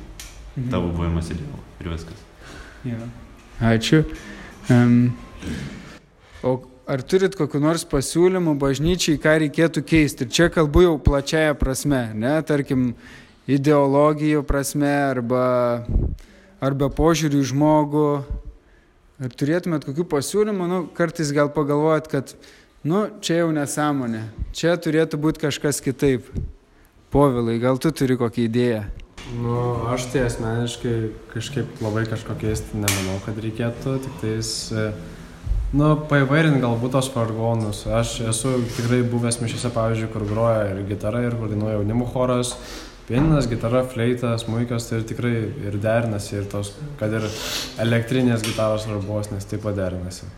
[0.59, 0.69] Mhm.
[0.71, 2.21] tavo buvimas į Dievą ir viskas.
[2.85, 3.01] Jo.
[3.73, 4.05] Ačiū.
[4.69, 5.17] Um,
[6.43, 10.26] o ar turit kokiu nors pasiūlymu bažnyčiai, ką reikėtų keisti?
[10.26, 12.93] Ir čia kalbu jau plačiaja prasme, ne, tarkim,
[13.51, 15.47] ideologijų prasme arba,
[16.62, 18.11] arba požiūrių žmogų.
[19.16, 22.34] Ar turėtumėt kokių pasiūlymų, nu, kartais gal pagalvojat, kad,
[22.84, 26.28] nu, čia jau nesąmonė, čia turėtų būti kažkas kitaip.
[27.14, 28.82] Povilai, gal tu turi kokią idėją?
[29.41, 29.57] Nu,
[29.91, 30.95] aš tai asmeniškai
[31.32, 34.91] kažkaip labai kažko keisti nemanau, kad reikėtų, tik tais, e,
[35.77, 37.85] nu, paivairinti galbūt tos vargonus.
[37.87, 42.55] Aš esu tikrai buvęs mišiuose, pavyzdžiui, kur groja ir gitara, ir kur dainuoja jaunimo choras,
[43.07, 45.35] pieninas, gitara, fleitas, muikas, tai ir tikrai
[45.68, 47.29] ir derinasi, ir tos, kad ir
[47.83, 50.29] elektrinės gitaros ar bosnės taip pat derinasi.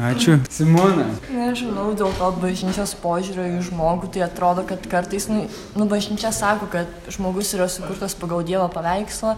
[0.00, 0.38] Ačiū.
[0.48, 1.08] Simona.
[1.28, 5.42] Nežinau, dėl to bažnyčios požiūrio į žmogų, tai atrodo, kad kartais, nu,
[5.76, 9.34] nu bažnyčia sako, kad žmogus yra sukurtas pagal Dievo paveikslą,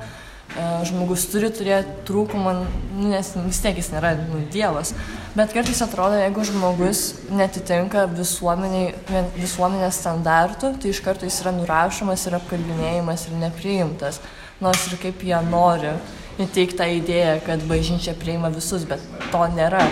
[0.86, 2.52] žmogus turi turėti trūkumą,
[2.98, 4.92] nu, nes vis tiek jis nėra nu, Dievas.
[5.36, 12.36] Bet kartais atrodo, jeigu žmogus netitinka visuomenės standartų, tai iš karto jis yra nurašomas ir
[12.36, 14.20] apkalbinėjimas ir nepriimtas.
[14.62, 15.96] Nors ir kaip jie nori
[16.42, 19.82] įteikti tą idėją, kad bažnyčia priima visus, bet to nėra.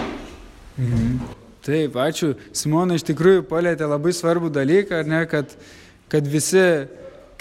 [0.77, 1.21] Mhm.
[1.65, 2.35] Taip, ačiū.
[2.57, 5.51] Simona iš tikrųjų palėtė labai svarbų dalyką, ne, kad,
[6.09, 6.63] kad visi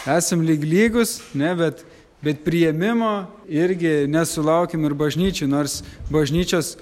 [0.03, 1.86] esam lyg lygus, ne, bet,
[2.24, 6.76] bet prieimimo irgi nesulaukim ir bažnyčių, nors bažnyčios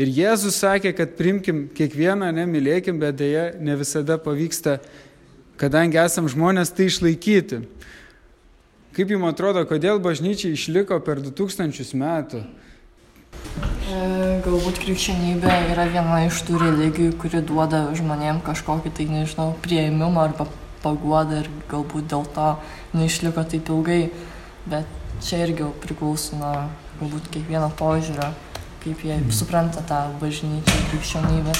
[0.00, 4.78] ir Jėzus sakė, kad primkim kiekvieną, nemylėkim, bet dėja ne visada pavyksta,
[5.60, 7.64] kadangi esam žmonės, tai išlaikyti.
[8.96, 12.40] Kaip jums atrodo, kodėl bažnyčia išliko per 2000 metų?
[13.90, 14.00] E,
[14.42, 20.48] Galbūt krikščionybė yra viena iš tų religijų, kuri duoda žmonėm kažkokį, tai nežinau, prieimimą arba
[20.82, 22.50] paguodą ir galbūt dėl to
[22.96, 24.02] neišliko taip ilgai.
[24.68, 24.84] Bet
[25.24, 26.52] čia irgi jau priklauso nuo
[27.00, 28.32] galbūt kiekvieno požiūrio,
[28.84, 31.54] kaip jie supranta tą bažnyčią, krikščionybę.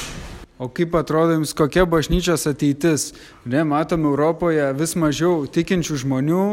[0.61, 3.14] O kaip atrodo jums, kokia bažnyčios ateitis?
[3.48, 6.44] Ne, matom Europoje vis mažiau tikinčių žmonių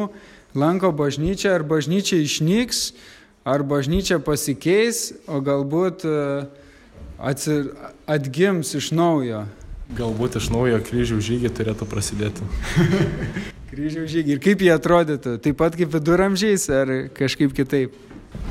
[0.56, 2.94] lanko bažnyčią, ar bažnyčia išnyks,
[3.44, 6.16] ar bažnyčia pasikeis, o galbūt e,
[7.20, 7.68] atsi-
[8.08, 9.44] atgims iš naujo.
[10.00, 12.48] Galbūt iš naujo kryžių žygį turėtų prasidėti.
[13.68, 14.36] Kryžiaus žygį.
[14.38, 15.38] Ir kaip jie atrodytų?
[15.44, 17.96] Taip pat kaip viduramžiais, ar kažkaip kitaip?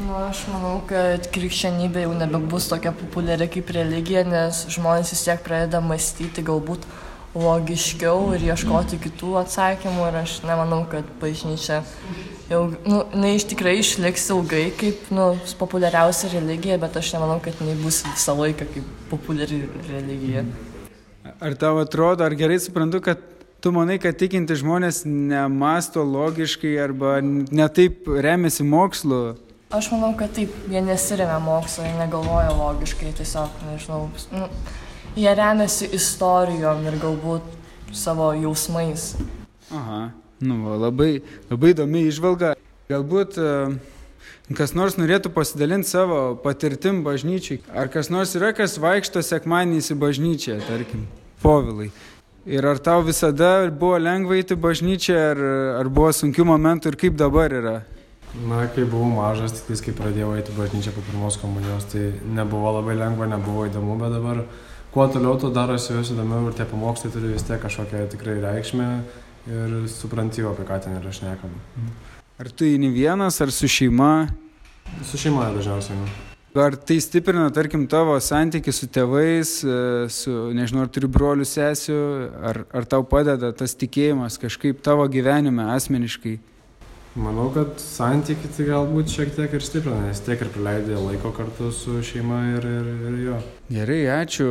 [0.02, 5.40] Nu, aš manau, kad krikščionybė jau nebebus tokia populiari kaip religija, nes žmonės vis tiek
[5.44, 6.84] pradeda mąstyti galbūt
[7.36, 11.82] logiškiau ir ieškoti kitų atsakymų ir aš nemanau, kad bažnyčia
[12.50, 15.28] jau, nu, jinai iš tikrai išliks ilgai kaip, nu,
[15.60, 20.46] populiariausia religija, bet aš nemanau, kad jinai bus visą laiką kaip populiari religija.
[21.42, 23.22] Ar tau atrodo, ar gerai suprantu, kad
[23.66, 29.34] tu manai, kad tikinti žmonės nemasto logiškai arba netaip remiasi mokslu?
[29.74, 34.04] Aš manau, kad taip, jie nesiremia mokslo, jie negalvoja logiškai, tiesiog, nežinau,
[34.36, 34.46] nu,
[35.18, 37.50] jie remiasi istorijom ir galbūt
[37.90, 39.16] savo jausmais.
[39.74, 40.00] Aha,
[40.46, 41.10] nu, va, labai,
[41.50, 42.54] labai įdomi išvalga.
[42.86, 43.52] Galbūt e,
[44.54, 47.64] kas nors norėtų pasidalinti savo patirtim bažnyčiai.
[47.74, 51.08] Ar kas nors yra, kas vaikšto sekmaniais į bažnyčią, tarkim,
[51.42, 51.90] povilai.
[52.46, 55.40] Ir ar tau visada buvo lengva įti bažnyčią, ar,
[55.80, 57.72] ar buvo sunkių momentų ir kaip dabar yra?
[58.46, 62.76] Na, kai buvau mažas, tik tais, kai pradėjau eiti bažnyčią po pirmos komunijos, tai nebuvo
[62.76, 64.44] labai lengva, nebuvo įdomu, bet dabar
[64.94, 68.88] kuo toliau, tuo darosi vis įdomiau ir tie pamokslai turi vis tiek kažkokią tikrai reikšmę
[69.50, 71.90] ir supranti apie ką ten yra šnekama.
[72.38, 74.28] Ar tu eini vienas, ar su šeima?
[75.02, 75.98] Su šeima dažniausiai.
[75.98, 76.35] Nu.
[76.56, 79.78] Ar tai stiprina, tarkim, tavo santykių su tėvais, e,
[80.08, 81.96] su, nežinau, ar turi brolių sesių,
[82.48, 86.38] ar, ar tau padeda tas tikėjimas kažkaip tavo gyvenime asmeniškai?
[87.16, 91.70] Manau, kad santykiai tai galbūt šiek tiek ir stiprina, nes tiek ir praleidai laiko kartu
[91.72, 93.38] su šeima ir, ir, ir jo.
[93.72, 94.50] Gerai, ačiū.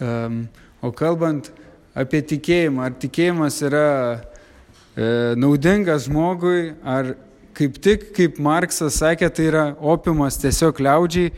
[0.00, 0.38] Um,
[0.84, 1.50] o kalbant
[1.96, 7.14] apie tikėjimą, ar tikėjimas yra e, naudingas žmogui, ar
[7.56, 11.32] kaip tik, kaip Marksas sakė, tai yra opimas tiesiog liaudžiai.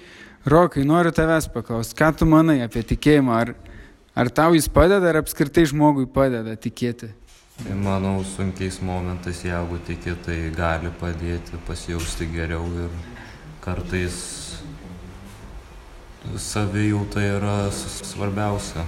[0.45, 3.37] Rokai, noriu tavęs paklausti, ką tu manai apie tikėjimą?
[3.41, 3.55] Ar,
[4.12, 7.09] ar tau jis padeda, ar apskritai žmogui padeda tikėti?
[7.62, 12.93] Tai manau, sunkiais momentais, jeigu tiki, tai gali padėti pasijausti geriau ir
[13.65, 14.19] kartais
[16.37, 18.85] savijauta yra svarbiausia.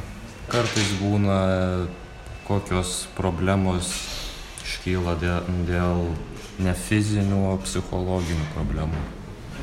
[0.51, 1.39] Kartais būna
[2.47, 3.91] kokios problemos
[4.63, 6.11] iškyla dėl
[6.63, 9.05] ne fizinių, o psichologinių problemų.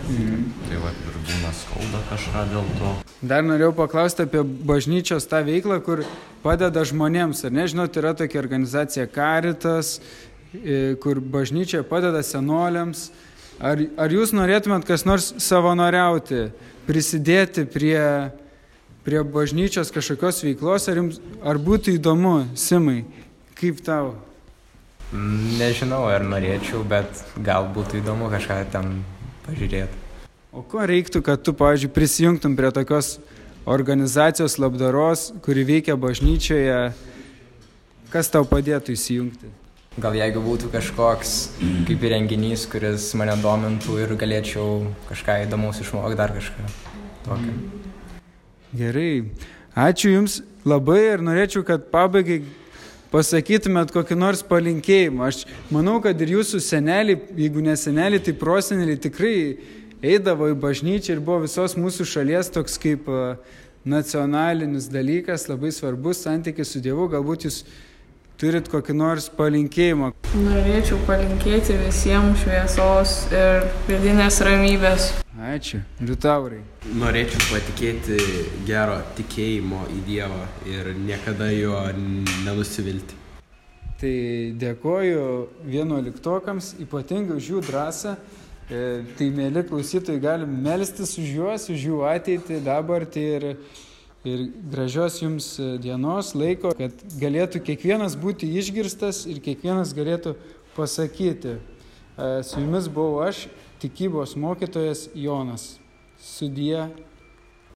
[0.04, 0.40] Mhm.
[0.68, 2.92] Tai va ir būna skauda kažką dėl to.
[3.24, 6.04] Dar norėjau paklausti apie bažnyčios tą veiklą, kur
[6.44, 7.46] padeda žmonėms.
[7.48, 10.02] Ar nežinot, yra tokia organizacija Caritas,
[10.52, 13.12] e, kur bažnyčia padeda senoliams.
[13.64, 16.50] Ar, ar jūs norėtumėt kas nors savanoriauti,
[16.88, 18.32] prisidėti prie,
[19.08, 23.06] prie bažnyčios kažkokios veiklos, ar, jums, ar būtų įdomu, Simai,
[23.56, 24.18] kaip tau?
[25.14, 29.04] Nežinau, ar norėčiau, bet gal būtų įdomu kažką ten
[29.46, 30.00] pažiūrėti.
[30.54, 33.20] O ko reiktų, kad tu, pavyzdžiui, prisijungtum prie tokios
[33.70, 36.80] organizacijos labdaros, kuri veikia bažnyčioje,
[38.14, 39.52] kas tau padėtų įsijungti?
[40.02, 41.34] Gal jeigu būtų kažkoks
[41.86, 44.80] kaip ir renginys, kuris mane domintų ir galėčiau
[45.12, 46.66] kažką įdomaus išmokti, dar kažką
[47.28, 47.54] tokio.
[48.74, 49.12] Gerai,
[49.78, 52.42] ačiū Jums labai ir norėčiau, kad pabaigai
[53.14, 55.30] pasakytumėt kokį nors palinkėjimą.
[55.30, 55.44] Aš
[55.74, 59.36] manau, kad ir jūsų seneliai, jeigu ne seneliai, tai proseneliai tikrai
[60.04, 63.38] eidavo į bažnyčią ir buvo visos mūsų šalies toks kaip a,
[63.86, 67.08] nacionalinis dalykas, labai svarbus santykis su Dievu.
[67.12, 67.64] Galbūt jūs
[68.42, 70.14] turit kokį nors palinkėjimą.
[70.44, 75.12] Norėčiau palinkėti visiems šviesos ir vidinės ramybės.
[75.34, 75.80] Ačiū.
[75.98, 76.60] Liutaurai.
[76.94, 78.18] Norėčiau patikėti
[78.68, 81.80] gero tikėjimo į Dievą ir niekada jo
[82.44, 83.18] nenusivilti.
[83.98, 84.14] Tai
[84.62, 85.24] dėkoju
[85.66, 88.14] vienuoliktokams, ypatingai už jų drąsą.
[88.70, 88.84] E,
[89.18, 93.48] Tai, mėly klausytojai, galim melstis už juos, už jų ateitį, dabartį ir,
[94.30, 95.50] ir gražios jums
[95.82, 100.38] dienos laiko, kad galėtų kiekvienas būti išgirstas ir kiekvienas galėtų
[100.78, 101.58] pasakyti.
[101.58, 103.48] E, Su jumis buvau aš,
[103.84, 105.80] tikybos mokytojas Jonas.
[106.18, 106.88] Sudie